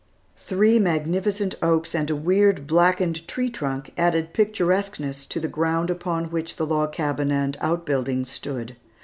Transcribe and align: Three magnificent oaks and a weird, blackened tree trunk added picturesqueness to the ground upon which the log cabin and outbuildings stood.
Three 0.39 0.79
magnificent 0.79 1.53
oaks 1.61 1.93
and 1.93 2.09
a 2.09 2.15
weird, 2.15 2.65
blackened 2.65 3.27
tree 3.27 3.51
trunk 3.51 3.93
added 3.99 4.33
picturesqueness 4.33 5.27
to 5.27 5.39
the 5.39 5.47
ground 5.47 5.91
upon 5.91 6.31
which 6.31 6.55
the 6.55 6.65
log 6.65 6.91
cabin 6.91 7.29
and 7.31 7.55
outbuildings 7.61 8.31
stood. 8.31 8.77